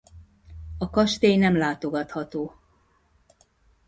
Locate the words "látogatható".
1.57-2.55